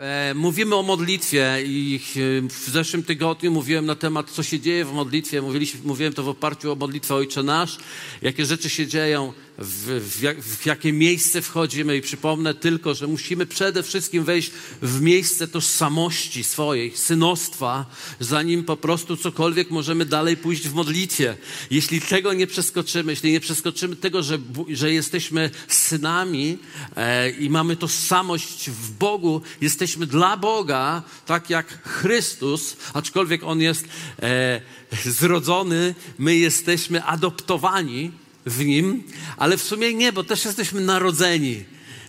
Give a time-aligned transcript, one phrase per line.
[0.00, 4.84] E, mówimy o modlitwie i e, w zeszłym tygodniu mówiłem na temat, co się dzieje
[4.84, 5.42] w modlitwie.
[5.84, 7.78] Mówiłem to w oparciu o modlitwę Ojcze Nasz,
[8.22, 13.46] jakie rzeczy się dzieją, w, w, w jakie miejsce wchodzimy i przypomnę tylko, że musimy
[13.46, 14.50] przede wszystkim wejść
[14.82, 17.86] w miejsce tożsamości swojej, synostwa,
[18.20, 21.36] zanim po prostu cokolwiek możemy dalej pójść w modlitwie.
[21.70, 24.38] Jeśli tego nie przeskoczymy, jeśli nie przeskoczymy tego, że,
[24.68, 26.58] że jesteśmy synami
[26.96, 33.84] e, i mamy tożsamość w Bogu, jesteśmy dla Boga, tak jak Chrystus, aczkolwiek On jest
[34.22, 34.60] e,
[35.04, 38.12] zrodzony, my jesteśmy adoptowani,
[38.46, 39.02] w nim,
[39.36, 41.64] ale w sumie nie, bo też jesteśmy narodzeni.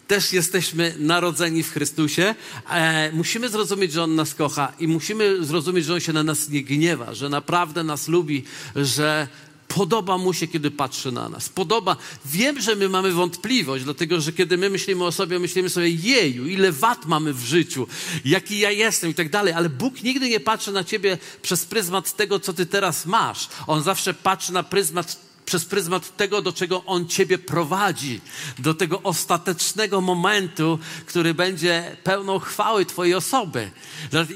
[0.07, 2.35] Też jesteśmy narodzeni w Chrystusie.
[2.69, 6.49] E, musimy zrozumieć, że On nas kocha i musimy zrozumieć, że On się na nas
[6.49, 8.43] nie gniewa, że naprawdę nas lubi,
[8.75, 9.27] że
[9.75, 11.49] Podoba mu się, kiedy patrzy na nas.
[11.49, 11.97] Podoba.
[12.25, 16.47] Wiem, że my mamy wątpliwość, dlatego że kiedy my myślimy o sobie, myślimy sobie, jeju,
[16.47, 17.87] ile wat mamy w życiu,
[18.25, 22.15] jaki ja jestem i tak dalej, ale Bóg nigdy nie patrzy na ciebie przez pryzmat
[22.15, 23.49] tego, co ty teraz masz.
[23.67, 28.21] On zawsze patrzy na pryzmat przez pryzmat tego, do czego On Ciebie prowadzi,
[28.59, 33.71] do tego ostatecznego momentu, który będzie pełną chwały Twojej osoby.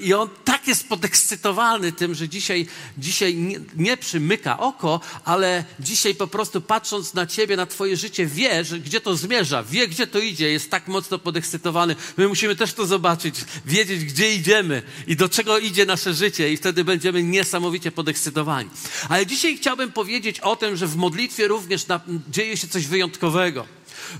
[0.01, 6.15] I On tak jest podekscytowany tym, że dzisiaj, dzisiaj nie, nie przymyka oko, ale dzisiaj
[6.15, 10.07] po prostu patrząc na Ciebie, na Twoje życie, wie, że gdzie to zmierza, wie, gdzie
[10.07, 11.95] to idzie, jest tak mocno podekscytowany.
[12.17, 16.57] My musimy też to zobaczyć, wiedzieć, gdzie idziemy i do czego idzie nasze życie, i
[16.57, 18.69] wtedy będziemy niesamowicie podekscytowani.
[19.09, 23.65] Ale dzisiaj chciałbym powiedzieć o tym, że w modlitwie również na, dzieje się coś wyjątkowego.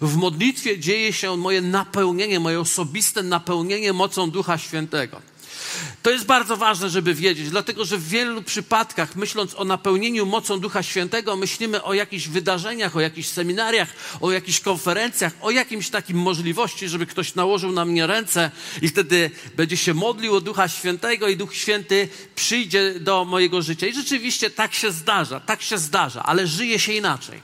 [0.01, 5.21] W modlitwie dzieje się moje napełnienie, moje osobiste napełnienie mocą Ducha Świętego.
[6.03, 10.59] To jest bardzo ważne, żeby wiedzieć, dlatego że w wielu przypadkach, myśląc o napełnieniu mocą
[10.59, 13.89] Ducha Świętego, myślimy o jakichś wydarzeniach, o jakichś seminariach,
[14.21, 19.31] o jakichś konferencjach, o jakimś takim możliwości, żeby ktoś nałożył na mnie ręce i wtedy
[19.55, 23.87] będzie się modlił o Ducha Świętego i Duch Święty przyjdzie do mojego życia.
[23.87, 27.41] I rzeczywiście tak się zdarza, tak się zdarza, ale żyje się inaczej.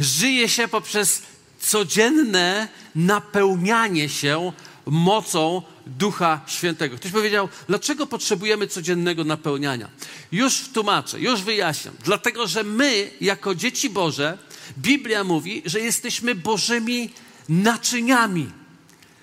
[0.00, 1.22] Żyje się poprzez
[1.60, 4.52] codzienne napełnianie się
[4.86, 6.96] mocą Ducha Świętego.
[6.96, 9.88] Ktoś powiedział, dlaczego potrzebujemy codziennego napełniania?
[10.32, 11.94] Już tłumaczę, już wyjaśniam.
[12.04, 14.38] Dlatego, że my, jako dzieci Boże,
[14.78, 17.10] Biblia mówi, że jesteśmy Bożymi
[17.48, 18.50] naczyniami.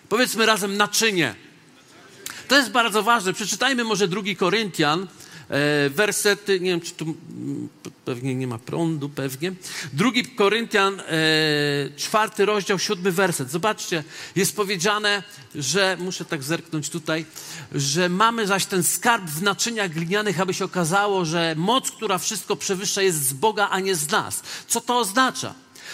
[0.09, 1.35] Powiedzmy razem naczynie.
[2.47, 3.33] To jest bardzo ważne.
[3.33, 5.07] Przeczytajmy może drugi Koryntian,
[5.89, 7.15] wersety, nie wiem, czy tu
[8.05, 9.53] pewnie nie ma prądu, pewnie.
[9.93, 11.03] Drugi Koryntian, e,
[11.97, 13.51] czwarty rozdział, siódmy werset.
[13.51, 14.03] Zobaczcie,
[14.35, 15.23] jest powiedziane,
[15.55, 17.25] że, muszę tak zerknąć tutaj,
[17.71, 22.55] że mamy zaś ten skarb w naczyniach glinianych, aby się okazało, że moc, która wszystko
[22.55, 24.43] przewyższa, jest z Boga, a nie z nas.
[24.67, 25.53] Co to oznacza?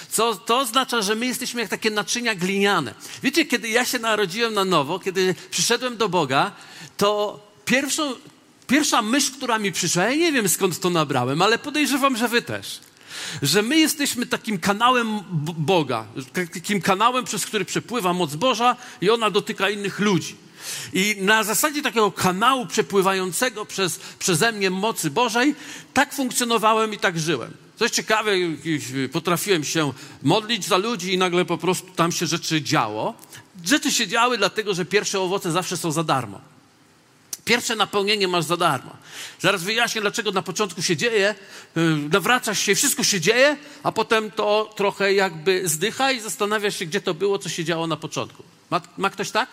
[0.09, 2.93] Co, to oznacza, że my jesteśmy jak takie naczynia gliniane.
[3.23, 6.51] Wiecie, kiedy ja się narodziłem na nowo, kiedy przyszedłem do Boga,
[6.97, 8.15] to pierwszą,
[8.69, 12.41] Pierwsza myśl, która mi przyszła, ja nie wiem skąd to nabrałem, ale podejrzewam, że wy
[12.41, 12.79] też.
[13.41, 15.19] Że my jesteśmy takim kanałem
[15.57, 16.05] Boga,
[16.53, 20.35] takim kanałem, przez który przepływa moc Boża i ona dotyka innych ludzi.
[20.93, 25.55] I na zasadzie takiego kanału przepływającego przez, przeze mnie mocy Bożej,
[25.93, 27.53] tak funkcjonowałem i tak żyłem.
[27.75, 28.31] Coś ciekawe,
[29.11, 29.93] potrafiłem się
[30.23, 33.13] modlić za ludzi i nagle po prostu tam się rzeczy działo.
[33.65, 36.41] Rzeczy się działy dlatego, że pierwsze owoce zawsze są za darmo.
[37.49, 38.97] Pierwsze napełnienie masz za darmo.
[39.39, 41.35] Zaraz wyjaśnię, dlaczego na początku się dzieje,
[41.77, 46.85] y, nawracasz się, wszystko się dzieje, a potem to trochę jakby zdycha i zastanawiasz się,
[46.85, 48.43] gdzie to było, co się działo na początku.
[48.69, 49.49] Ma, ma ktoś tak?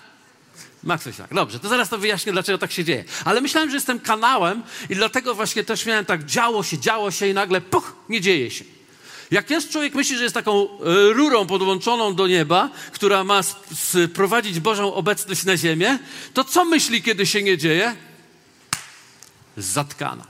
[0.83, 1.35] Ma ktoś tak.
[1.35, 3.05] Dobrze, to zaraz to wyjaśnię, dlaczego tak się dzieje.
[3.25, 7.29] Ale myślałem, że jestem kanałem i dlatego właśnie też miałem tak, działo się, działo się
[7.29, 8.65] i nagle puch, nie dzieje się.
[9.31, 13.41] Jak jest człowiek myśli, że jest taką e, rurą podłączoną do nieba, która ma
[13.75, 15.99] sprowadzić Bożą obecność na ziemię,
[16.35, 17.97] to co myśli, kiedy się nie dzieje?
[19.57, 20.27] Zatkana.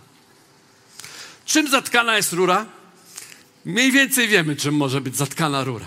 [1.46, 2.66] Czym zatkana jest rura?
[3.64, 5.86] Mniej więcej wiemy, czym może być zatkana rura.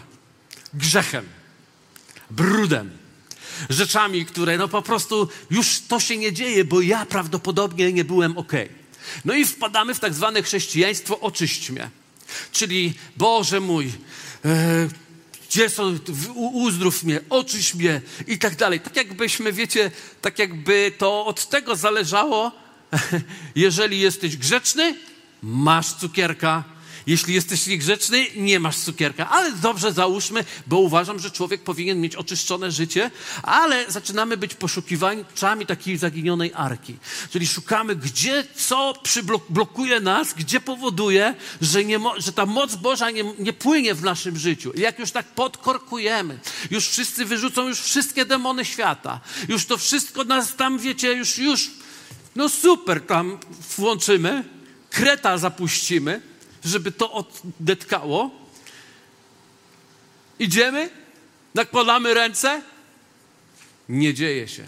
[0.73, 1.25] Grzechem,
[2.29, 2.89] brudem,
[3.69, 8.37] rzeczami, które no po prostu już to się nie dzieje, bo ja prawdopodobnie nie byłem
[8.37, 8.53] ok.
[9.25, 11.89] No i wpadamy w tak zwane chrześcijaństwo oczyść mnie.
[12.51, 13.91] Czyli Boże mój,
[14.45, 14.87] e,
[15.49, 15.97] gdzie są,
[16.35, 18.79] uzdrów mnie, oczyś mnie i tak dalej.
[18.79, 19.91] Tak jakbyśmy, wiecie,
[20.21, 22.51] tak jakby to od tego zależało,
[23.55, 24.95] jeżeli jesteś grzeczny,
[25.41, 26.63] masz cukierka,
[27.07, 29.29] Jeśli jesteś niegrzeczny, nie masz cukierka.
[29.29, 33.11] Ale dobrze załóżmy, bo uważam, że człowiek powinien mieć oczyszczone życie,
[33.43, 36.97] ale zaczynamy być poszukiwaczami takiej zaginionej arki.
[37.29, 38.93] Czyli szukamy, gdzie, co
[39.49, 44.37] blokuje nas, gdzie powoduje, że, nie, że ta moc Boża nie, nie płynie w naszym
[44.37, 44.71] życiu.
[44.71, 46.39] I jak już tak podkorkujemy,
[46.71, 51.71] już wszyscy wyrzucą już wszystkie demony świata, już to wszystko nas tam, wiecie, już, już,
[52.35, 53.37] no super, tam
[53.77, 54.43] włączymy,
[54.89, 56.21] kreta zapuścimy,
[56.65, 57.25] żeby to
[57.59, 58.31] odetkało.
[60.39, 60.89] Idziemy,
[61.55, 62.61] nakładamy ręce,
[63.89, 64.65] nie dzieje się.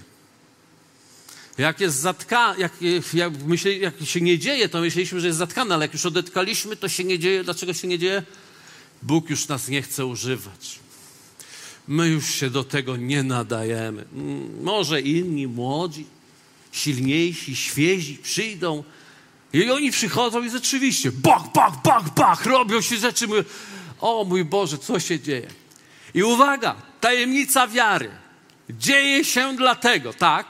[1.57, 2.73] Jak jest zatka, jak,
[3.13, 3.33] jak,
[3.79, 7.03] jak się nie dzieje, to myśleliśmy, że jest zatkane, ale jak już odetkaliśmy, to się
[7.03, 7.43] nie dzieje.
[7.43, 8.23] Dlaczego się nie dzieje?
[9.01, 10.79] Bóg już nas nie chce używać.
[11.87, 14.05] My już się do tego nie nadajemy.
[14.13, 16.05] Mm, może inni młodzi,
[16.71, 18.83] silniejsi, świezi przyjdą,
[19.53, 23.27] i oni przychodzą i rzeczywiście bach, bach, bach, bach, robią się rzeczy.
[24.01, 25.47] O mój Boże, co się dzieje?
[26.13, 28.11] I uwaga, tajemnica wiary
[28.69, 30.47] dzieje się dlatego, tak,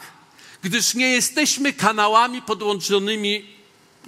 [0.62, 3.46] gdyż nie jesteśmy kanałami podłączonymi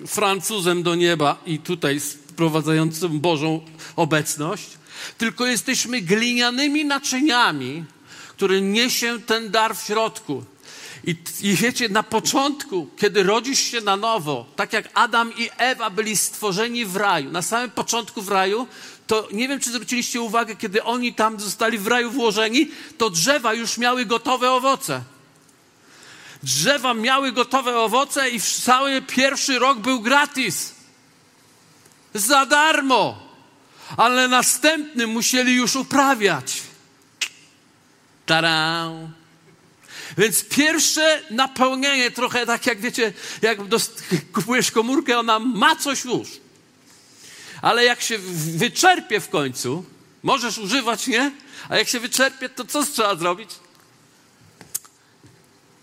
[0.08, 3.62] Francuzem do nieba i tutaj sprowadzającym Bożą
[3.96, 4.70] obecność,
[5.18, 7.84] tylko jesteśmy glinianymi naczyniami,
[8.30, 10.44] które niesie ten dar w środku.
[11.04, 15.90] I, I wiecie, na początku, kiedy rodzisz się na nowo, tak jak Adam i Ewa
[15.90, 18.68] byli stworzeni w raju, na samym początku w raju,
[19.08, 23.54] to nie wiem, czy zwróciliście uwagę, kiedy oni tam zostali w raju włożeni, to drzewa
[23.54, 25.02] już miały gotowe owoce.
[26.44, 30.74] Drzewa miały gotowe owoce i cały pierwszy rok był gratis.
[32.14, 33.34] Za darmo.
[33.98, 36.62] Ale następny musieli już uprawiać.
[38.26, 38.90] Tara!
[40.18, 43.58] Więc pierwsze napełnienie, trochę tak jak wiecie, jak
[44.34, 46.28] kupujesz komórkę, ona ma coś już.
[47.62, 48.18] Ale jak się
[48.58, 49.86] wyczerpie w końcu,
[50.24, 51.32] możesz używać, nie?
[51.70, 53.50] A jak się wyczerpie, to co trzeba zrobić?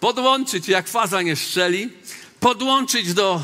[0.00, 1.90] Podłączyć, jak faza nie szczeli,
[2.40, 3.42] podłączyć do,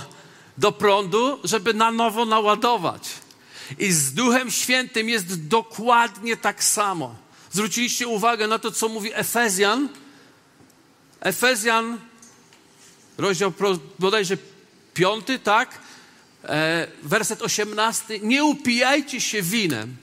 [0.59, 3.03] do prądu, żeby na nowo naładować.
[3.79, 7.15] I z Duchem Świętym jest dokładnie tak samo.
[7.53, 9.89] Zwróciliście uwagę na to, co mówi Efezjan,
[11.27, 11.99] Efezjan,
[13.19, 13.53] rozdział
[13.99, 14.37] bodajże
[14.95, 15.79] piąty, tak?
[16.45, 18.21] E, werset osiemnasty.
[18.21, 19.97] Nie upijajcie się winem,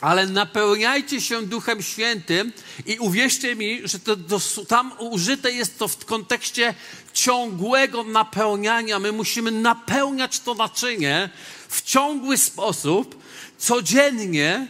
[0.00, 2.52] ale napełniajcie się Duchem Świętym
[2.86, 6.74] i uwierzcie mi, że to, to, tam użyte jest to w kontekście
[7.12, 8.98] ciągłego napełniania.
[8.98, 11.30] My musimy napełniać to naczynie
[11.68, 13.22] w ciągły sposób,
[13.58, 14.66] codziennie,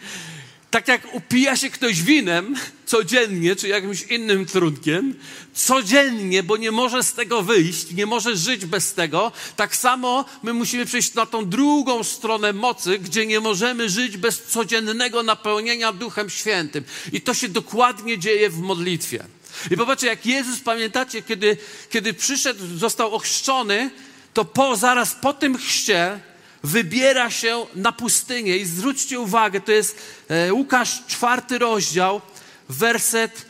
[0.70, 2.56] tak jak upija się ktoś winem
[2.86, 5.14] codziennie, czy jakimś innym trunkiem,
[5.54, 10.52] codziennie, bo nie może z tego wyjść, nie może żyć bez tego, tak samo my
[10.52, 16.30] musimy przejść na tą drugą stronę mocy, gdzie nie możemy żyć bez codziennego napełnienia Duchem
[16.30, 16.84] Świętym.
[17.12, 19.24] I to się dokładnie dzieje w modlitwie.
[19.70, 21.56] I popatrzcie, jak Jezus, pamiętacie, kiedy,
[21.90, 23.90] kiedy przyszedł, został ochrzczony,
[24.34, 26.20] to po, zaraz po tym chrzcie
[26.64, 28.56] wybiera się na pustynię.
[28.56, 29.98] I zwróćcie uwagę, to jest
[30.28, 32.20] e, Łukasz czwarty rozdział,
[32.68, 33.46] werset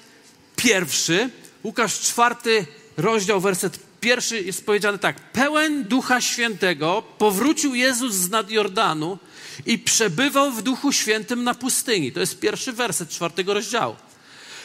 [0.57, 1.31] pierwszy.
[1.65, 2.67] Łukasz czwarty
[2.97, 5.33] rozdział, werset pierwszy jest powiedziane tak.
[5.33, 9.19] Pełen Ducha Świętego powrócił Jezus z nad Jordanu
[9.67, 12.13] i przebywał w Duchu Świętym na pustyni.
[12.13, 13.97] To jest pierwszy werset czwartego rozdziału.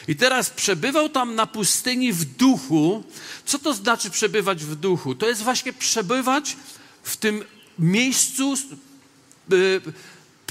[0.08, 3.04] I teraz przebywał tam na pustyni w duchu.
[3.44, 5.14] Co to znaczy przebywać w duchu?
[5.14, 6.56] To jest właśnie przebywać
[7.02, 7.44] w tym
[7.78, 8.54] miejscu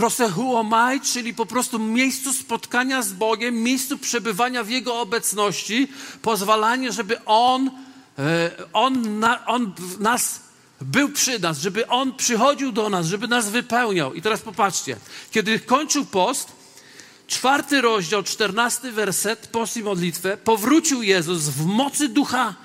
[0.02, 5.88] prosechuomai, czyli po prostu miejscu spotkania z Bogiem, miejscu przebywania w Jego obecności,
[6.22, 7.72] pozwalanie, żeby On, y,
[8.74, 10.40] on, na, on nas
[10.82, 14.14] był przy nas, żeby On przychodził do nas, żeby nas wypełniał.
[14.14, 14.98] I teraz popatrzcie,
[15.32, 16.52] kiedy kończył post,
[17.28, 22.56] czwarty rozdział, czternasty werset, post i modlitwę, powrócił Jezus w mocy ducha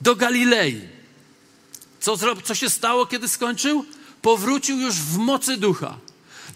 [0.00, 0.80] do Galilei.
[2.00, 3.84] Co, co się stało, kiedy skończył?
[4.22, 5.96] powrócił już w mocy ducha.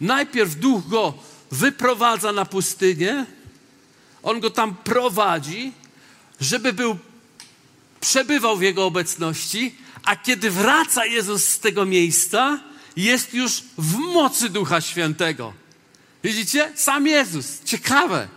[0.00, 1.14] Najpierw duch go
[1.50, 3.26] wyprowadza na pustynię,
[4.22, 5.72] on go tam prowadzi,
[6.40, 6.98] żeby był,
[8.00, 12.60] przebywał w jego obecności, a kiedy wraca Jezus z tego miejsca,
[12.96, 15.52] jest już w mocy Ducha Świętego.
[16.24, 16.72] Widzicie?
[16.74, 17.64] Sam Jezus.
[17.64, 18.28] Ciekawe.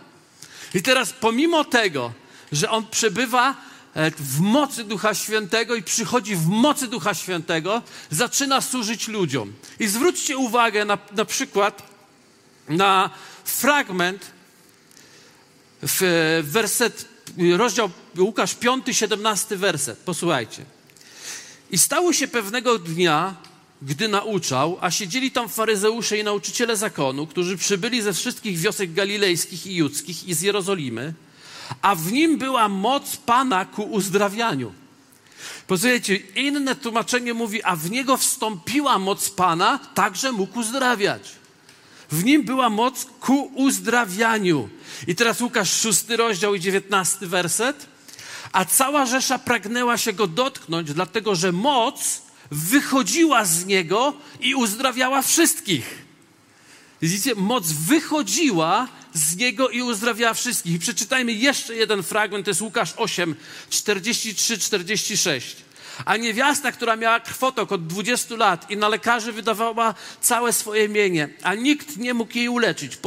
[0.74, 2.12] I teraz, pomimo tego,
[2.52, 3.56] że on przebywa
[4.18, 9.52] w mocy Ducha Świętego i przychodzi w mocy Ducha Świętego, zaczyna służyć ludziom.
[9.80, 11.82] I zwróćcie uwagę na, na przykład
[12.68, 13.10] na
[13.44, 14.30] fragment
[15.82, 17.08] w werset,
[17.56, 19.98] rozdział Łukasz 5, 17 werset.
[19.98, 20.64] Posłuchajcie.
[21.70, 23.34] I stało się pewnego dnia,
[23.82, 29.66] gdy nauczał, a siedzieli tam faryzeusze i nauczyciele zakonu, którzy przybyli ze wszystkich wiosek galilejskich
[29.66, 31.14] i judzkich i z Jerozolimy,
[31.82, 34.72] a w nim była moc Pana ku uzdrawianiu.
[35.66, 41.32] Posłuchajcie, inne tłumaczenie mówi, a w niego wstąpiła moc Pana, także mógł uzdrawiać.
[42.10, 44.68] W nim była moc ku uzdrawianiu.
[45.06, 47.86] I teraz Łukasz, szósty rozdział i dziewiętnasty werset.
[48.52, 55.22] A cała Rzesza pragnęła się go dotknąć, dlatego że moc wychodziła z niego i uzdrawiała
[55.22, 56.06] wszystkich.
[57.02, 60.74] Widzicie, moc wychodziła z niego i uzdrawiała wszystkich.
[60.74, 63.34] I przeczytajmy jeszcze jeden fragment, to jest Łukasz 8,
[63.70, 65.40] 43-46.
[66.04, 71.28] A niewiasta, która miała krwotok od 20 lat i na lekarzy wydawała całe swoje mienie,
[71.42, 72.98] a nikt nie mógł jej uleczyć,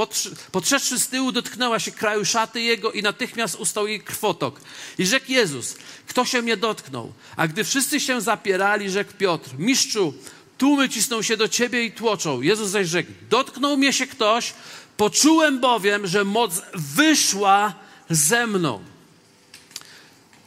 [0.52, 4.62] podszedłszy z tyłu, dotknęła się kraju szaty jego i natychmiast ustał jej krwotok.
[4.98, 5.76] I rzekł Jezus,
[6.08, 7.14] kto się mnie dotknął?
[7.36, 10.14] A gdy wszyscy się zapierali, rzekł Piotr, mistrzu,
[10.58, 12.42] tłumy cisną się do ciebie i tłoczą.
[12.42, 14.54] Jezus zaś rzekł, dotknął mnie się ktoś,
[15.00, 17.74] poczułem bowiem, że moc wyszła
[18.10, 18.84] ze mną.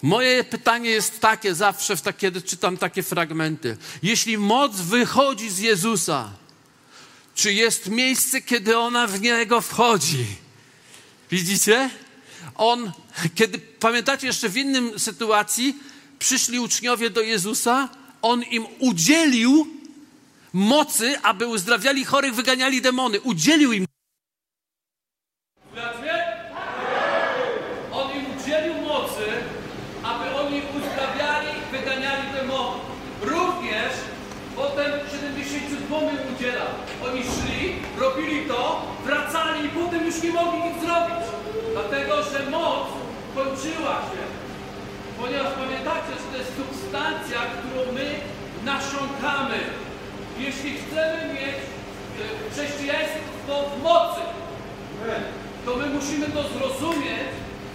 [0.03, 3.77] Moje pytanie jest takie zawsze, tak, kiedy czytam takie fragmenty.
[4.03, 6.31] Jeśli moc wychodzi z Jezusa,
[7.35, 10.27] czy jest miejsce, kiedy ona w niego wchodzi?
[11.31, 11.91] Widzicie?
[12.55, 12.93] On,
[13.35, 15.77] kiedy pamiętacie jeszcze w innym sytuacji,
[16.19, 17.89] przyszli uczniowie do Jezusa,
[18.23, 19.67] on im udzielił
[20.53, 23.21] mocy, aby uzdrawiali chorych, wyganiali demony.
[23.21, 23.87] Udzielił im
[40.45, 41.25] mogli nic zrobić,
[41.73, 42.89] dlatego że moc
[43.35, 44.23] kończyła się.
[45.21, 48.07] Ponieważ pamiętacie, że to jest substancja, którą my
[48.65, 49.59] nasiąkamy.
[50.39, 54.21] Jeśli chcemy mieć e, chrześcijaństwo w mocy,
[55.65, 57.31] to my musimy to zrozumieć,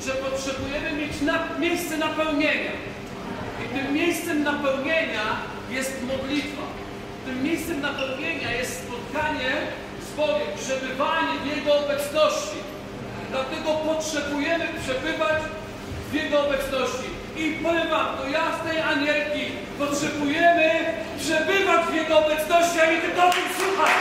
[0.05, 2.71] że potrzebujemy mieć na, miejsce napełnienia.
[3.65, 5.25] I tym miejscem napełnienia
[5.71, 6.63] jest modlitwa.
[7.25, 9.51] Tym miejscem napełnienia jest spotkanie
[10.17, 12.57] Bogiem, przebywanie w Jego obecności.
[13.31, 15.41] Dlatego potrzebujemy przebywać
[16.11, 17.07] w Jego obecności.
[17.35, 19.43] I powiem Wam, do jasnej anielki
[19.79, 20.69] potrzebujemy
[21.19, 23.93] przebywać w Jego obecności, a nie tylko o tym słuchać.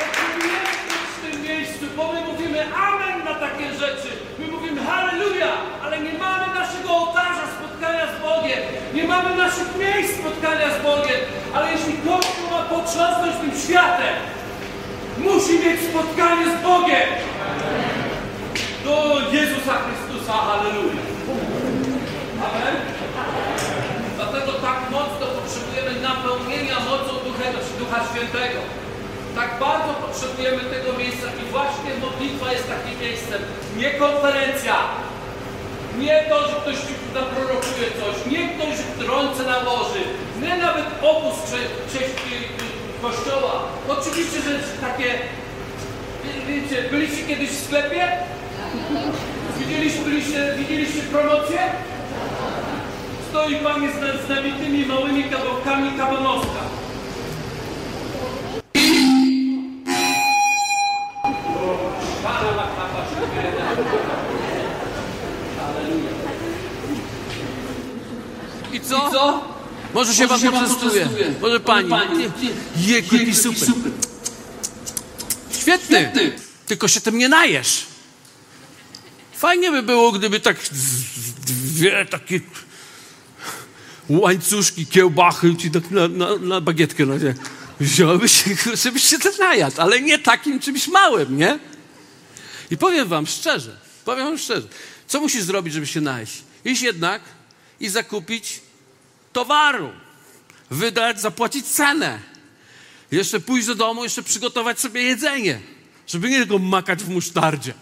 [0.00, 4.10] Potrzebujemy być w tym miejscu, bo my mówimy Amen na takie rzeczy.
[4.38, 5.52] My mówimy Halleluja,
[5.84, 8.60] ale nie mamy naszego ołtarza spotkania z Bogiem.
[8.94, 11.20] Nie mamy naszych miejsc spotkania z Bogiem.
[11.54, 14.14] Ale jeśli Kościół ma potrząsnąć tym światem,
[15.18, 17.08] musi mieć spotkanie z Bogiem.
[18.84, 18.94] Do
[19.32, 21.02] Jezusa Chrystusa, halleluja.
[22.46, 22.76] Amen.
[24.16, 27.44] Dlatego tak mocno potrzebujemy napełnienia mocą Ducha,
[27.78, 28.60] Ducha Świętego.
[29.34, 33.40] Tak bardzo potrzebujemy tego miejsca i właśnie modlitwa jest takim miejscem.
[33.76, 34.76] Nie konferencja,
[35.98, 36.76] nie to, że ktoś
[37.14, 40.02] naprorokuje coś, nie ktoś trące nałoży,
[40.42, 41.34] nie nawet obóz
[43.02, 43.62] kościoła.
[43.88, 45.10] Oczywiście, że takie,
[46.48, 48.08] wiecie, byliście kiedyś w sklepie?
[49.58, 51.58] Widzieliście, byliście, widzieliście promocję?
[53.30, 56.83] Stoi Pan z, z nabitymi małymi kawałkami kabanostka.
[69.94, 71.08] Może się pan poczęstuje.
[71.40, 71.90] Może pani.
[72.86, 73.68] Jaki jaki super.
[75.60, 76.12] Świetny.
[76.66, 77.86] Tylko się tym nie najesz.
[79.36, 80.56] Fajnie by było, gdyby tak
[81.46, 82.40] dwie takie
[84.08, 87.14] łańcuszki, kiełbachy ci tak na, na, na bagietkę no,
[87.80, 88.50] wziąłby się,
[88.84, 91.58] żebyś się ten najadł, ale nie takim czymś małym, nie?
[92.70, 94.68] I powiem wam szczerze, powiem wam szczerze,
[95.06, 96.42] co musisz zrobić, żeby się najeść?
[96.64, 97.22] Iść jednak
[97.80, 98.60] i zakupić
[99.34, 99.92] towaru,
[100.70, 102.18] wydać, zapłacić cenę.
[103.10, 105.60] Jeszcze pójść do domu, jeszcze przygotować sobie jedzenie,
[106.06, 107.74] żeby nie tylko makać w musztardzie.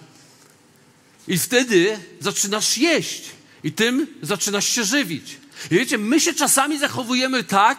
[1.28, 3.22] I wtedy zaczynasz jeść
[3.64, 5.36] i tym zaczynasz się żywić.
[5.70, 7.78] I wiecie, my się czasami zachowujemy tak,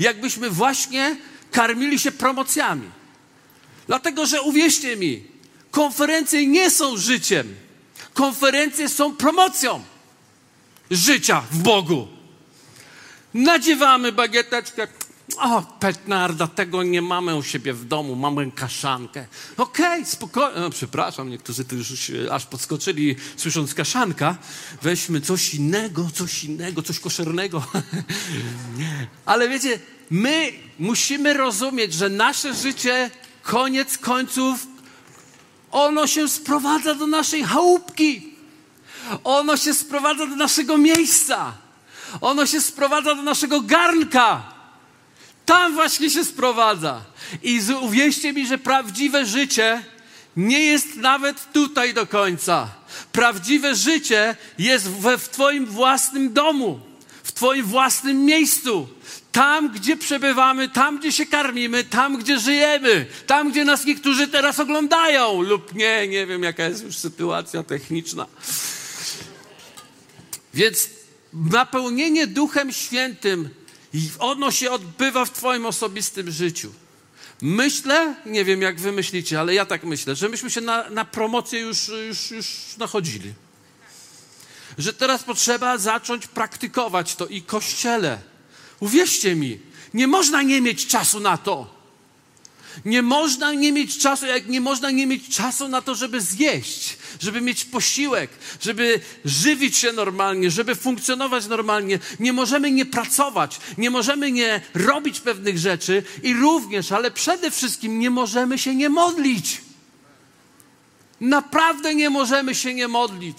[0.00, 1.16] jakbyśmy właśnie
[1.50, 2.90] karmili się promocjami.
[3.86, 5.24] Dlatego, że uwierzcie mi,
[5.70, 7.54] konferencje nie są życiem.
[8.14, 9.84] Konferencje są promocją
[10.90, 12.17] życia w Bogu.
[13.38, 14.88] Nadziewamy bagieteczkę,
[15.36, 19.26] O, petnarda, tego nie mamy u siebie w domu, mamy kaszankę.
[19.56, 20.60] Okej, okay, spokojnie.
[20.60, 24.36] No, przepraszam, niektórzy tu już aż podskoczyli, słysząc kaszanka.
[24.82, 27.64] Weźmy coś innego, coś innego, coś koszernego.
[29.26, 29.78] Ale wiecie,
[30.10, 33.10] my musimy rozumieć, że nasze życie,
[33.42, 34.66] koniec końców,
[35.70, 38.34] ono się sprowadza do naszej chałupki.
[39.24, 41.67] Ono się sprowadza do naszego miejsca.
[42.20, 44.42] Ono się sprowadza do naszego garnka.
[45.46, 47.00] Tam właśnie się sprowadza.
[47.42, 49.82] I uwierzcie mi, że prawdziwe życie
[50.36, 52.68] nie jest nawet tutaj do końca.
[53.12, 56.80] Prawdziwe życie jest we, w Twoim własnym domu,
[57.24, 58.88] w Twoim własnym miejscu.
[59.32, 64.60] Tam, gdzie przebywamy, tam, gdzie się karmimy, tam, gdzie żyjemy, tam, gdzie nas niektórzy teraz
[64.60, 68.26] oglądają, lub nie, nie wiem, jaka jest już sytuacja techniczna.
[70.54, 70.97] Więc
[71.32, 73.48] napełnienie Duchem Świętym,
[74.18, 76.72] ono się odbywa w Twoim osobistym życiu.
[77.42, 81.04] Myślę, nie wiem jak wy myślicie, ale ja tak myślę, że myśmy się na, na
[81.04, 82.46] promocję już, już, już
[82.78, 83.34] nachodzili.
[84.78, 88.18] Że teraz potrzeba zacząć praktykować to i kościele.
[88.80, 89.60] Uwierzcie mi,
[89.94, 91.77] nie można nie mieć czasu na to.
[92.84, 96.96] Nie można nie mieć czasu, jak nie można nie mieć czasu na to, żeby zjeść,
[97.20, 101.98] żeby mieć posiłek, żeby żywić się normalnie, żeby funkcjonować normalnie.
[102.20, 107.98] Nie możemy nie pracować, nie możemy nie robić pewnych rzeczy i również, ale przede wszystkim
[107.98, 109.60] nie możemy się nie modlić.
[111.20, 113.38] Naprawdę nie możemy się nie modlić.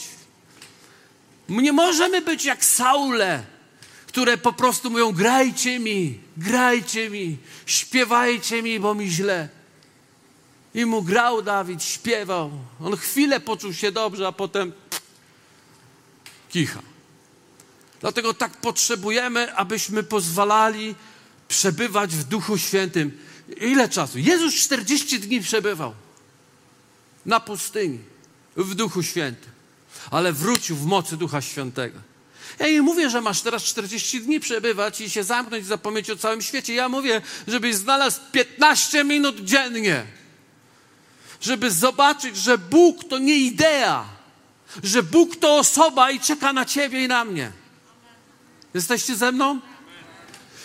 [1.50, 3.44] Nie możemy być jak Saule
[4.10, 9.50] które po prostu mówią: grajcie mi, grajcie mi, śpiewajcie mi, bo mi źle.
[10.74, 12.52] I mu grał Dawid, śpiewał.
[12.82, 14.72] On chwilę poczuł się dobrze, a potem
[16.50, 16.82] kicha.
[18.02, 20.96] Dlatego tak potrzebujemy, abyśmy pozwalali
[21.48, 23.18] przebywać w Duchu Świętym.
[23.62, 24.20] Ile czasu?
[24.20, 25.94] Jezus 40 dni przebywał
[27.26, 28.00] na pustyni
[28.56, 29.52] w Duchu Świętym,
[30.12, 32.09] ale wrócił w mocy Ducha Świętego.
[32.60, 36.42] Ja nie mówię, że masz teraz 40 dni przebywać i się zamknąć zapomnieć o całym
[36.42, 36.74] świecie.
[36.74, 40.06] Ja mówię, żebyś znalazł 15 minut dziennie,
[41.42, 44.06] żeby zobaczyć, że Bóg to nie idea,
[44.84, 47.52] że Bóg to osoba i czeka na ciebie i na mnie.
[48.74, 49.60] Jesteście ze mną?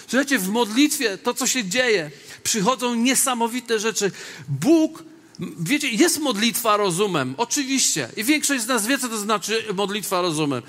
[0.08, 2.10] Słuchajcie, w modlitwie to, co się dzieje,
[2.42, 4.10] przychodzą niesamowite rzeczy.
[4.48, 5.02] Bóg
[5.40, 8.08] Wiecie, jest modlitwa rozumem, oczywiście.
[8.16, 10.62] I większość z nas wie, co to znaczy modlitwa rozumem.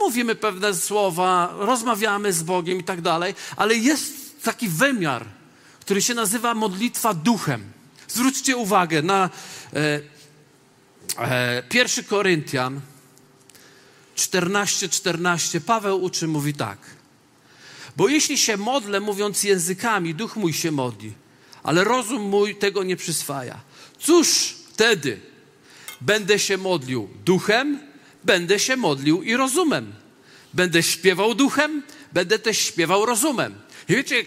[0.00, 5.26] Mówimy pewne słowa, rozmawiamy z Bogiem i tak dalej, ale jest taki wymiar,
[5.80, 7.72] który się nazywa modlitwa duchem.
[8.08, 9.30] Zwróćcie uwagę na
[9.72, 10.00] e,
[11.18, 12.80] e, 1 Koryntian
[14.16, 14.88] 14:14.
[14.88, 15.60] 14.
[15.60, 16.78] Paweł uczy, mówi tak.
[17.96, 21.25] Bo jeśli się modlę, mówiąc językami, duch mój się modli
[21.66, 23.60] ale rozum mój tego nie przyswaja.
[23.98, 25.20] Cóż wtedy?
[26.00, 27.78] Będę się modlił duchem,
[28.24, 29.92] będę się modlił i rozumem.
[30.54, 33.54] Będę śpiewał duchem, będę też śpiewał rozumem.
[33.88, 34.24] I wiecie,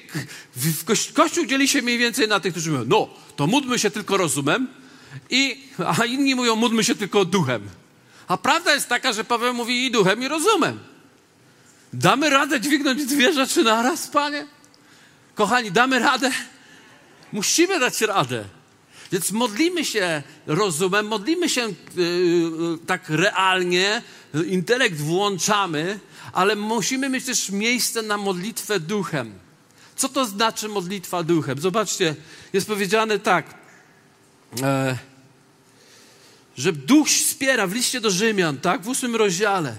[0.56, 4.18] w Kościół dzieli się mniej więcej na tych, którzy mówią, no, to módlmy się tylko
[4.18, 4.68] rozumem,
[5.30, 5.64] i,
[6.00, 7.70] a inni mówią, módlmy się tylko duchem.
[8.28, 10.80] A prawda jest taka, że Paweł mówi i duchem, i rozumem.
[11.94, 14.48] Damy radę dźwignąć dwie rzeczy naraz, panie?
[15.36, 16.32] Kochani, damy radę?
[17.32, 18.46] Musimy dać radę.
[19.12, 21.74] Więc modlimy się rozumem, modlimy się yy,
[22.88, 24.02] tak realnie,
[24.48, 26.00] intelekt włączamy,
[26.34, 29.34] ale musimy mieć też miejsce na modlitwę duchem.
[29.96, 31.60] Co to znaczy modlitwa duchem?
[31.60, 32.16] Zobaczcie,
[32.54, 33.54] jest powiedziane tak,
[34.62, 34.98] e,
[36.58, 39.76] że duch wspiera w liście do Rzymian, tak, w ósmym rozdziale, e,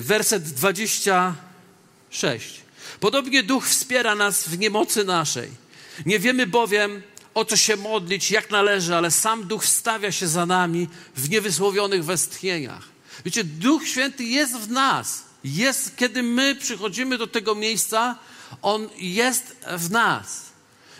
[0.00, 2.60] werset 26.
[3.00, 5.69] Podobnie duch wspiera nas w niemocy naszej.
[6.06, 7.02] Nie wiemy bowiem,
[7.34, 12.04] o co się modlić, jak należy, ale sam Duch stawia się za nami w niewysłowionych
[12.04, 12.88] westchnieniach.
[13.24, 15.24] Wiecie, Duch Święty jest w nas.
[15.44, 18.18] Jest, kiedy my przychodzimy do tego miejsca,
[18.62, 20.50] On jest w nas.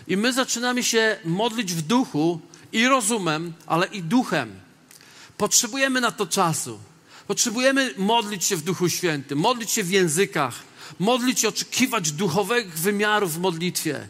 [0.07, 2.39] I my zaczynamy się modlić w duchu
[2.71, 4.59] i rozumem, ale i duchem.
[5.37, 6.79] Potrzebujemy na to czasu.
[7.27, 10.55] Potrzebujemy modlić się w Duchu Świętym, modlić się w językach,
[10.99, 14.07] modlić się, oczekiwać duchowych wymiarów w modlitwie.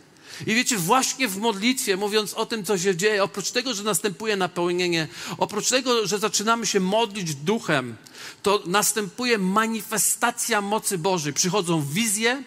[0.47, 4.36] I wiecie, właśnie w modlitwie, mówiąc o tym, co się dzieje, oprócz tego, że następuje
[4.36, 7.95] napełnienie, oprócz tego, że zaczynamy się modlić duchem,
[8.43, 11.34] to następuje manifestacja mocy Bożej.
[11.34, 12.43] Przychodzą wizje,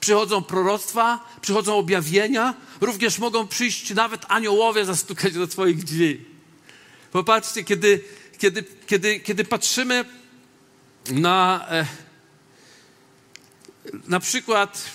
[0.00, 6.24] przychodzą proroctwa, przychodzą objawienia, również mogą przyjść nawet aniołowie zastukać do Twoich drzwi.
[7.12, 8.04] Popatrzcie, kiedy,
[8.38, 10.04] kiedy, kiedy, kiedy patrzymy
[11.10, 11.86] na e,
[14.08, 14.90] na przykład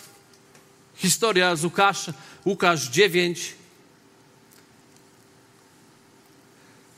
[0.95, 2.09] Historia z Łukasz,
[2.45, 3.53] Łukasz 9,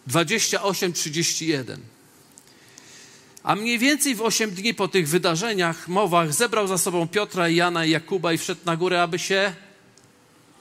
[0.07, 1.81] 28, 31.
[3.43, 7.85] A mniej więcej w osiem dni po tych wydarzeniach, mowach, zebrał za sobą Piotra, Jana
[7.85, 9.55] i Jakuba i wszedł na górę, aby się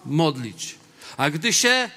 [0.05, 0.75] modlić.
[1.17, 1.91] A gdy się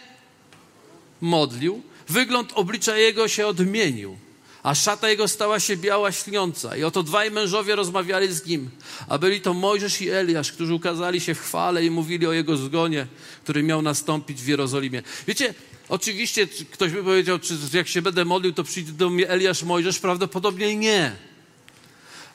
[1.21, 4.17] modlił, wygląd oblicza jego się odmienił,
[4.63, 6.77] a szata jego stała się biała, śniąca.
[6.77, 8.69] I oto dwaj mężowie rozmawiali z nim,
[9.07, 12.57] a byli to Mojżesz i Eliasz, którzy ukazali się w chwale i mówili o jego
[12.57, 13.07] zgonie,
[13.43, 15.03] który miał nastąpić w Jerozolimie.
[15.27, 15.53] Wiecie,
[15.89, 19.99] Oczywiście ktoś by powiedział, czy jak się będę modlił, to przyjdzie do mnie Eliasz Mojżesz?
[19.99, 21.15] Prawdopodobnie nie.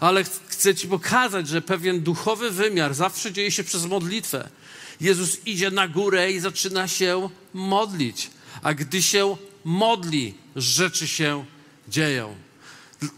[0.00, 4.48] Ale chcę Ci pokazać, że pewien duchowy wymiar zawsze dzieje się przez modlitwę.
[5.00, 8.30] Jezus idzie na górę i zaczyna się modlić.
[8.62, 11.44] A gdy się modli, rzeczy się
[11.88, 12.34] dzieją.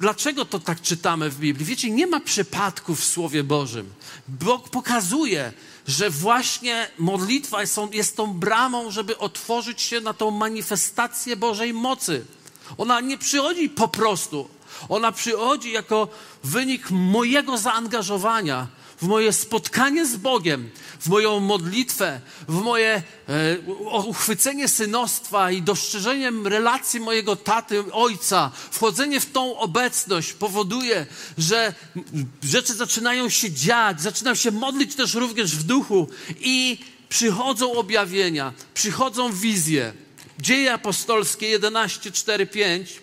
[0.00, 1.66] Dlaczego to tak czytamy w Biblii?
[1.66, 3.92] Wiecie, nie ma przypadków w Słowie Bożym.
[4.28, 5.52] Bóg pokazuje,
[5.86, 7.58] że właśnie modlitwa
[7.92, 12.24] jest tą bramą, żeby otworzyć się na tą manifestację Bożej mocy.
[12.78, 14.48] Ona nie przychodzi po prostu.
[14.88, 16.08] Ona przychodzi jako
[16.44, 18.66] wynik mojego zaangażowania
[19.02, 26.46] w moje spotkanie z Bogiem, w moją modlitwę, w moje e, uchwycenie synostwa i dostrzeżeniem
[26.46, 31.06] relacji mojego taty, ojca, wchodzenie w tą obecność powoduje,
[31.38, 31.74] że
[32.42, 36.08] rzeczy zaczynają się dziać, zaczynam się modlić też również w duchu
[36.40, 36.78] i
[37.08, 39.92] przychodzą objawienia, przychodzą wizje.
[40.38, 43.00] Dzieje apostolskie 11, 4, 5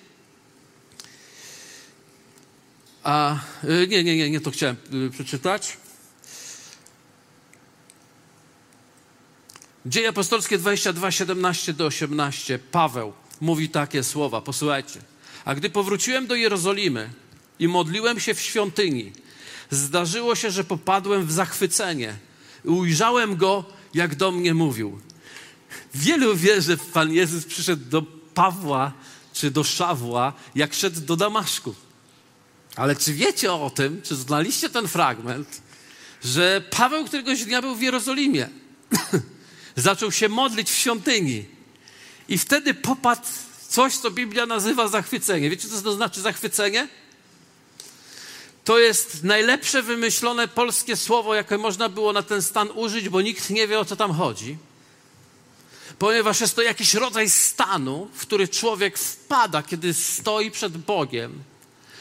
[3.03, 4.75] A, e, nie, nie, nie, nie to chciałem
[5.08, 5.77] e, przeczytać.
[9.86, 12.60] Dzieje apostolskie 22, 17 do 18.
[12.60, 14.41] Paweł mówi takie słowa.
[14.41, 15.00] Posłuchajcie.
[15.46, 17.10] A gdy powróciłem do Jerozolimy
[17.60, 19.12] i modliłem się w świątyni,
[19.72, 22.15] zdarzyło się, że popadłem w zachwycenie.
[22.63, 25.00] Ujrzałem go, jak do mnie mówił.
[25.96, 28.02] Wielu wie, że Pan Jezus przyszedł do
[28.34, 28.91] Pawła
[29.34, 31.76] czy do Szawła, jak szedł do Damaszku.
[32.76, 35.62] Ale czy wiecie o tym, czy znaliście ten fragment,
[36.24, 38.50] że Paweł któregoś dnia był w Jerozolimie?
[39.76, 41.46] Zaczął się modlić w świątyni.
[42.28, 43.28] I wtedy popadł
[43.68, 45.50] coś, co Biblia nazywa zachwycenie.
[45.50, 46.88] Wiecie, co to znaczy zachwycenie?
[48.64, 53.50] To jest najlepsze wymyślone polskie słowo, jakie można było na ten stan użyć, bo nikt
[53.50, 54.58] nie wie, o co tam chodzi.
[56.00, 61.44] Ponieważ jest to jakiś rodzaj stanu, w który człowiek wpada, kiedy stoi przed Bogiem.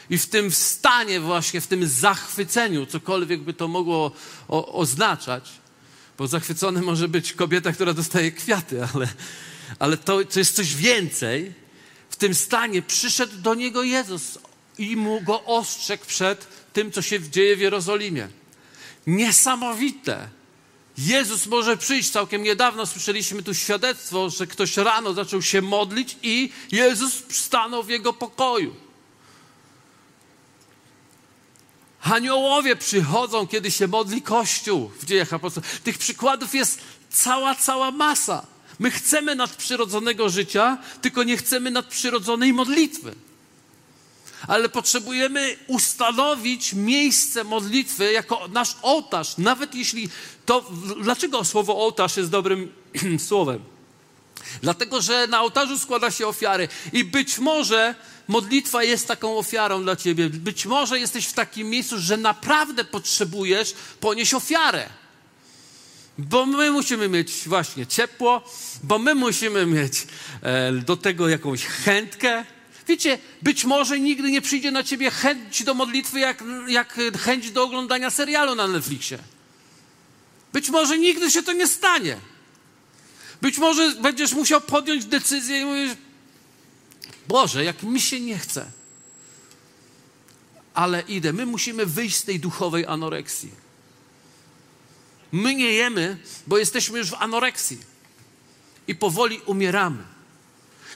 [0.09, 4.11] I w tym stanie, właśnie w tym zachwyceniu, cokolwiek by to mogło
[4.47, 5.49] o, oznaczać,
[6.23, 9.07] bo zachwycony może być kobieta, która dostaje kwiaty, ale,
[9.79, 11.53] ale to, to jest coś więcej.
[12.09, 14.39] W tym stanie przyszedł do niego Jezus
[14.77, 18.27] i mu go ostrzegł przed tym, co się dzieje w Jerozolimie.
[19.07, 20.29] Niesamowite.
[20.97, 22.09] Jezus może przyjść.
[22.09, 27.89] Całkiem niedawno słyszeliśmy tu świadectwo, że ktoś rano zaczął się modlić i Jezus stanął w
[27.89, 28.75] jego pokoju.
[32.03, 35.79] Aniołowie przychodzą, kiedy się modli Kościół w dziejach apostolskich.
[35.79, 38.45] Tych przykładów jest cała, cała masa.
[38.79, 43.15] My chcemy nadprzyrodzonego życia, tylko nie chcemy nadprzyrodzonej modlitwy.
[44.47, 50.09] Ale potrzebujemy ustanowić miejsce modlitwy jako nasz ołtarz, nawet jeśli
[50.45, 50.71] to.
[51.01, 52.71] Dlaczego słowo ołtarz jest dobrym
[53.27, 53.72] słowem?
[54.61, 57.95] Dlatego, że na ołtarzu składa się ofiary i być może
[58.27, 60.29] modlitwa jest taką ofiarą dla ciebie.
[60.29, 64.89] Być może jesteś w takim miejscu, że naprawdę potrzebujesz ponieść ofiarę.
[66.17, 68.49] Bo my musimy mieć właśnie ciepło,
[68.83, 70.07] bo my musimy mieć
[70.41, 72.45] e, do tego jakąś chętkę.
[72.87, 77.63] Wiecie, być może nigdy nie przyjdzie na ciebie chęć do modlitwy, jak, jak chęć do
[77.63, 79.17] oglądania serialu na Netflixie.
[80.53, 82.17] Być może nigdy się to nie stanie.
[83.43, 85.91] Być może będziesz musiał podjąć decyzję i mówisz,
[87.27, 88.71] Boże, jak mi się nie chce,
[90.73, 91.33] ale idę.
[91.33, 93.51] My musimy wyjść z tej duchowej anoreksji.
[95.31, 97.77] My nie jemy, bo jesteśmy już w anoreksji
[98.87, 100.03] i powoli umieramy.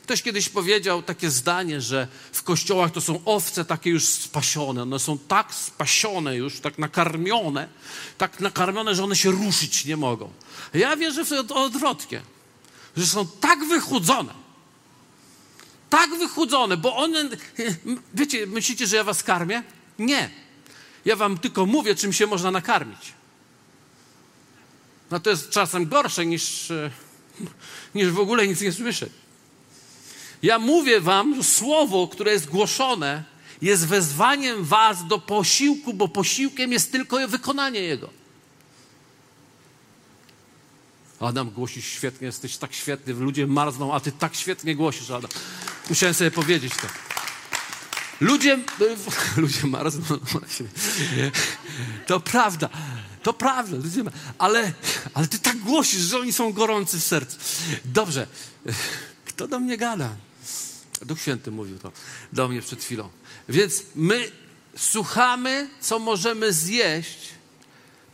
[0.03, 4.81] Ktoś kiedyś powiedział takie zdanie, że w kościołach to są owce takie już spasione.
[4.81, 7.67] One są tak spasione już, tak nakarmione,
[8.17, 10.31] tak nakarmione, że one się ruszyć nie mogą.
[10.73, 12.21] Ja wierzę w to odwrotnie,
[12.97, 14.33] że są tak wychudzone,
[15.89, 17.29] tak wychudzone, bo one,
[18.13, 19.63] wiecie, myślicie, że ja was karmię?
[19.99, 20.29] Nie.
[21.05, 23.13] Ja wam tylko mówię, czym się można nakarmić.
[25.11, 26.91] No to jest czasem gorsze niż, e,
[27.95, 29.09] niż w ogóle nic nie słyszeć.
[30.43, 33.23] Ja mówię wam, słowo, które jest głoszone,
[33.61, 38.09] jest wezwaniem was do posiłku, bo posiłkiem jest tylko wykonanie jego.
[41.19, 45.31] Adam, głosisz świetnie, jesteś tak świetny, ludzie marzną, a ty tak świetnie głosisz, Adam.
[45.89, 46.87] Musiałem sobie powiedzieć to.
[48.21, 48.59] Ludzie,
[49.37, 50.19] ludzie marzną, no
[52.07, 52.69] to prawda,
[53.23, 54.03] to prawda, ludzie,
[54.37, 54.73] ale,
[55.13, 57.37] ale ty tak głosisz, że oni są gorący w sercu.
[57.85, 58.27] Dobrze,
[59.25, 60.09] kto do mnie gada?
[61.01, 61.91] Duch Święty mówił to
[62.33, 63.09] do mnie przed chwilą.
[63.49, 64.31] Więc my
[64.77, 67.36] słuchamy, co możemy zjeść,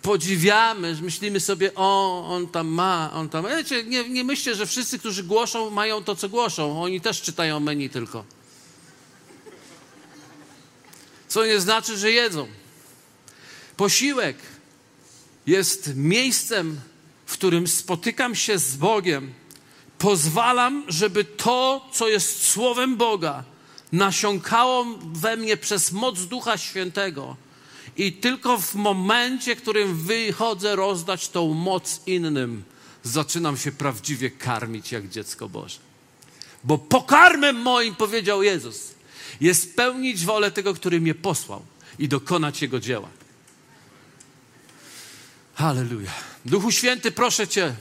[0.04, 3.46] podziwiamy, myślimy sobie, o, on tam ma, on tam.
[3.58, 6.84] Wiecie, nie, nie myślcie, że wszyscy, którzy głoszą, mają to, co głoszą.
[6.84, 8.26] Oni też czytają menu tylko.
[11.28, 12.48] Co nie znaczy, że jedzą.
[13.78, 14.38] Posiłek
[15.48, 16.80] jest miejscem,
[17.26, 19.34] w którym spotykam się z Bogiem.
[19.98, 23.44] Pozwalam, żeby to, co jest Słowem Boga,
[23.92, 27.36] nasiąkało we mnie przez moc Ducha Świętego.
[27.98, 32.64] I tylko w momencie, w którym wychodzę rozdać tą moc innym,
[33.04, 35.80] zaczynam się prawdziwie karmić jak dziecko Boże.
[36.64, 38.92] Bo pokarmem moim, powiedział Jezus,
[39.42, 41.62] jest pełnić wolę tego, który mnie posłał
[42.00, 43.10] i dokonać Jego dzieła.
[45.56, 46.12] Halleluja.
[46.46, 47.76] Duchu Święty, proszę Cię,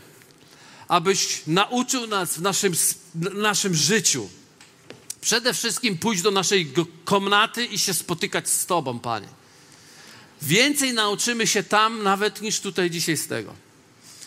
[0.89, 2.73] abyś nauczył nas w naszym,
[3.15, 4.29] w naszym życiu
[5.21, 6.73] przede wszystkim pójść do naszej
[7.05, 9.29] komnaty i się spotykać z Tobą, Panie.
[10.43, 13.55] Więcej nauczymy się tam nawet niż tutaj dzisiaj z tego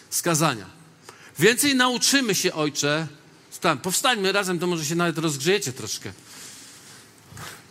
[0.10, 0.66] skazania.
[1.40, 3.08] Więcej nauczymy się, Ojcze,
[3.66, 3.78] tam.
[3.78, 6.12] Powstańmy razem, to może się nawet rozgrzejecie troszkę.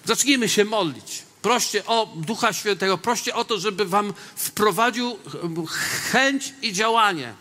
[0.05, 1.23] Zacznijmy się modlić.
[1.43, 5.19] Proście o Ducha Świętego, proście o to, żeby Wam wprowadził
[6.13, 7.35] chęć i działanie,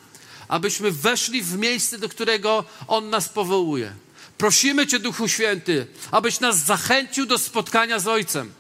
[0.48, 3.94] abyśmy weszli w miejsce, do którego On nas powołuje.
[4.38, 8.52] Prosimy Cię, Duchu Święty, abyś nas zachęcił do spotkania z Ojcem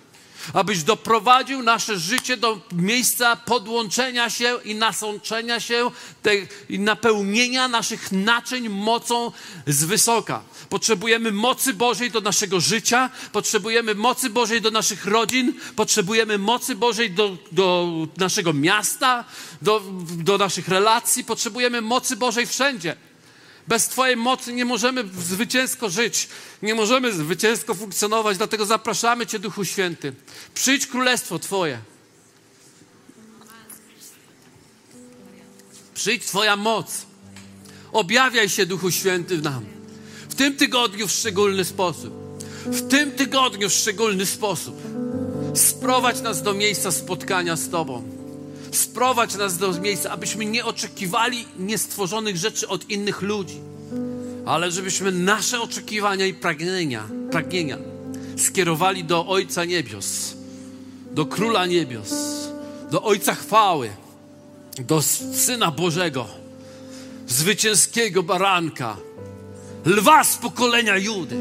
[0.53, 5.91] abyś doprowadził nasze życie do miejsca podłączenia się i nasączenia się
[6.69, 9.32] i napełnienia naszych naczyń mocą
[9.67, 10.41] z wysoka.
[10.69, 17.12] Potrzebujemy mocy Bożej do naszego życia, potrzebujemy mocy Bożej do naszych rodzin, potrzebujemy mocy Bożej
[17.12, 19.25] do, do naszego miasta,
[19.62, 22.95] do, do naszych relacji, potrzebujemy mocy Bożej wszędzie.
[23.67, 26.28] Bez Twojej mocy nie możemy zwycięsko żyć,
[26.62, 30.13] nie możemy zwycięsko funkcjonować, dlatego zapraszamy Cię, Duchu Święty.
[30.54, 31.80] Przyjdź królestwo Twoje.
[35.93, 37.06] Przyjdź Twoja moc.
[37.91, 39.65] Objawiaj się, Duchu Święty, w nam.
[40.30, 42.13] W tym tygodniu w szczególny sposób.
[42.65, 44.76] W tym tygodniu w szczególny sposób.
[45.56, 48.12] Sprowadź nas do miejsca spotkania z Tobą
[48.75, 53.62] sprowadź nas do miejsca, abyśmy nie oczekiwali niestworzonych rzeczy od innych ludzi,
[54.45, 57.77] ale żebyśmy nasze oczekiwania i pragnienia, pragnienia
[58.38, 60.33] skierowali do Ojca Niebios,
[61.12, 62.13] do Króla Niebios,
[62.91, 63.89] do Ojca Chwały,
[64.79, 65.01] do
[65.33, 66.27] Syna Bożego,
[67.27, 68.97] zwycięskiego baranka,
[69.86, 71.36] lwa z pokolenia Judy,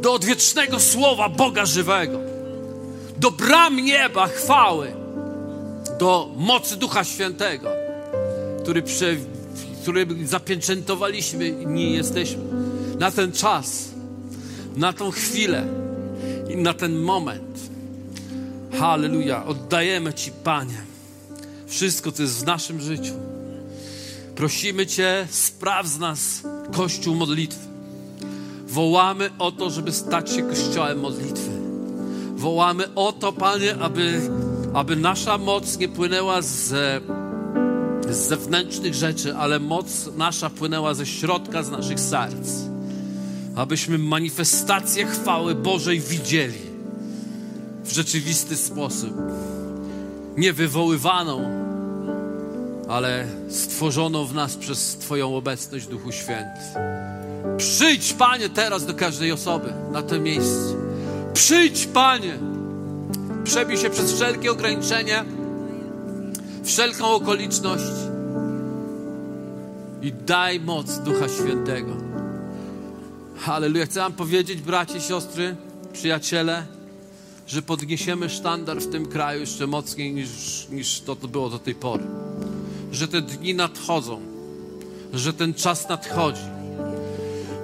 [0.00, 2.18] do odwiecznego słowa Boga żywego,
[3.16, 5.03] do bram nieba chwały
[5.98, 7.68] do mocy Ducha Świętego,
[8.62, 9.16] który, prze,
[9.82, 12.42] który zapieczętowaliśmy i nie jesteśmy.
[12.98, 13.88] Na ten czas,
[14.76, 15.66] na tą chwilę
[16.50, 17.60] i na ten moment.
[18.78, 19.44] Halleluja.
[19.46, 20.84] Oddajemy Ci, Panie,
[21.66, 23.14] wszystko, co jest w naszym życiu.
[24.36, 27.66] Prosimy Cię, spraw z nas Kościół modlitwy.
[28.66, 31.50] Wołamy o to, żeby stać się Kościołem modlitwy.
[32.36, 34.20] Wołamy o to, Panie, aby
[34.74, 36.74] aby nasza moc nie płynęła z,
[38.10, 42.50] z zewnętrznych rzeczy, ale moc nasza płynęła ze środka, z naszych serc.
[43.56, 46.58] Abyśmy manifestację chwały Bożej widzieli
[47.84, 49.14] w rzeczywisty sposób.
[50.36, 51.64] Nie wywoływaną,
[52.88, 56.60] ale stworzoną w nas przez Twoją obecność, Duchu Święty.
[57.56, 60.74] Przyjdź, Panie, teraz do każdej osoby na to miejsce.
[61.34, 62.38] Przyjdź, Panie
[63.44, 65.24] Przebij się przez wszelkie ograniczenia,
[66.64, 67.84] wszelką okoliczność
[70.02, 71.96] i daj moc Ducha Świętego.
[73.36, 73.86] Halleluja.
[73.86, 75.56] Chcę Wam powiedzieć, bracie, siostry,
[75.92, 76.66] przyjaciele,
[77.46, 80.28] że podniesiemy sztandar w tym kraju jeszcze mocniej niż,
[80.70, 82.04] niż to, to było do tej pory.
[82.92, 84.20] Że te dni nadchodzą,
[85.12, 86.54] że ten czas nadchodzi.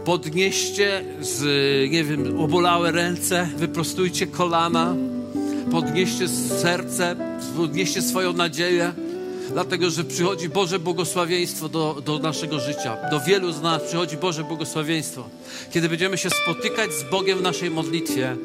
[0.05, 1.43] Podnieście z,
[1.91, 4.95] nie wiem, obolałe ręce, wyprostujcie kolana
[5.71, 7.17] podnieście serce,
[7.57, 8.93] podnieście swoją nadzieję,
[9.53, 12.97] dlatego że przychodzi Boże błogosławieństwo do, do naszego życia.
[13.11, 15.29] Do wielu z nas przychodzi Boże błogosławieństwo.
[15.73, 18.37] Kiedy będziemy się spotykać z Bogiem w naszej modlitwie,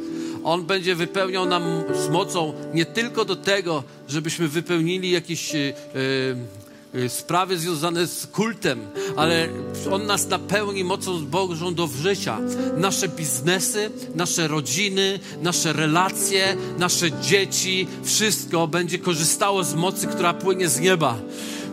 [0.44, 1.64] On będzie wypełniał nam
[2.06, 5.54] z mocą nie tylko do tego, żebyśmy wypełnili jakieś.
[5.54, 6.65] Yy, y,
[7.08, 9.50] sprawy związane z kultem, ale
[9.92, 12.40] On nas napełni mocą Bożą do życia.
[12.78, 20.70] Nasze biznesy, nasze rodziny, nasze relacje, nasze dzieci, wszystko będzie korzystało z mocy, która płynie
[20.70, 21.18] z nieba.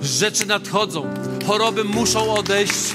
[0.02, 1.14] Rzeczy nadchodzą,
[1.46, 2.94] choroby muszą odejść,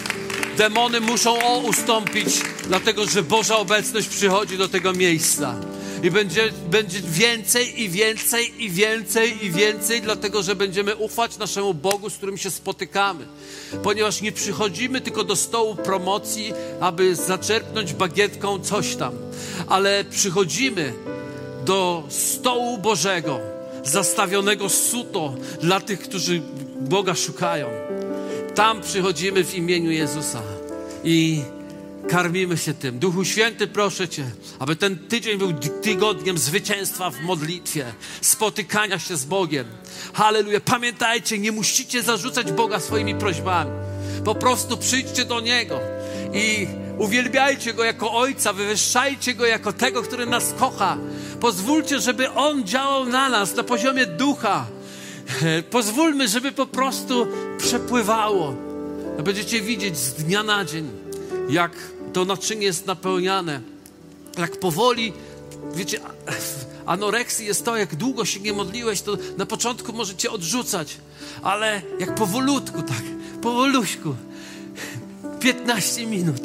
[0.57, 2.27] demony muszą ustąpić,
[2.67, 5.55] dlatego że Boża obecność przychodzi do tego miejsca.
[6.03, 11.73] I będzie, będzie więcej i więcej i więcej i więcej, dlatego że będziemy ufać naszemu
[11.73, 13.25] Bogu, z którym się spotykamy.
[13.83, 19.13] Ponieważ nie przychodzimy tylko do stołu promocji, aby zaczerpnąć bagietką coś tam,
[19.67, 20.93] ale przychodzimy
[21.65, 23.39] do stołu Bożego,
[23.83, 26.41] zastawionego suto dla tych, którzy
[26.79, 27.69] Boga szukają.
[28.55, 30.41] Tam przychodzimy w imieniu Jezusa
[31.03, 31.41] i
[32.07, 32.99] karmimy się tym.
[32.99, 37.85] Duchu Święty, proszę Cię, aby ten tydzień był tygodniem zwycięstwa w modlitwie,
[38.21, 39.67] spotykania się z Bogiem.
[40.13, 40.59] Halleluja.
[40.59, 43.71] Pamiętajcie, nie musicie zarzucać Boga swoimi prośbami.
[44.25, 45.79] Po prostu przyjdźcie do Niego
[46.33, 46.67] i
[46.97, 50.97] uwielbiajcie Go jako Ojca, wywyższajcie Go jako tego, który nas kocha.
[51.39, 54.65] Pozwólcie, żeby On działał na nas na poziomie ducha.
[55.71, 58.55] Pozwólmy, żeby po prostu przepływało.
[59.23, 60.89] Będziecie widzieć z dnia na dzień,
[61.49, 61.71] jak
[62.13, 63.61] to naczynie jest napełniane.
[64.37, 65.13] Jak powoli,
[65.75, 65.99] wiecie,
[66.85, 70.97] anoreksji jest to, jak długo się nie modliłeś, to na początku możecie odrzucać,
[71.43, 73.03] ale jak powolutku, tak,
[73.41, 74.15] powoluśku,
[75.39, 76.41] 15 minut,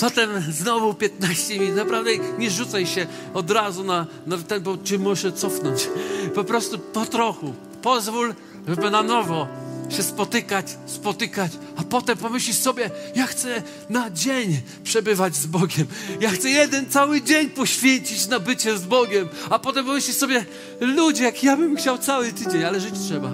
[0.00, 4.98] potem znowu 15 minut, naprawdę nie rzucaj się od razu na, na ten, bo czy
[4.98, 5.88] muszę cofnąć,
[6.34, 8.34] po prostu po trochu, pozwól,
[8.68, 15.36] żeby na nowo się spotykać, spotykać, a potem pomyślisz sobie, ja chcę na dzień przebywać
[15.36, 15.86] z Bogiem.
[16.20, 20.44] Ja chcę jeden cały dzień poświęcić na bycie z Bogiem, a potem pomyślisz sobie,
[20.80, 23.32] ludzie, jak ja bym chciał cały tydzień, ale żyć trzeba.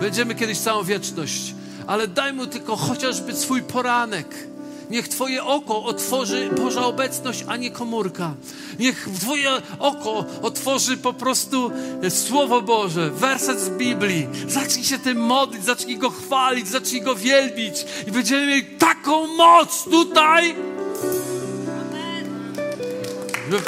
[0.00, 1.54] Będziemy kiedyś całą wieczność,
[1.86, 4.48] ale daj mu tylko chociażby swój poranek
[4.90, 8.34] Niech Twoje oko otworzy Boża obecność, a nie komórka.
[8.78, 11.70] Niech Twoje oko otworzy po prostu
[12.08, 14.28] Słowo Boże, werset z Biblii.
[14.48, 19.84] Zacznij się tym modlić, zacznij Go chwalić, zacznij Go wielbić i będziemy mieli taką moc
[19.84, 20.54] tutaj.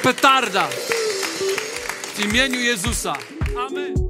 [0.03, 0.69] Petarda.
[2.15, 3.17] W imieniu Jezusa.
[3.67, 4.10] Amen.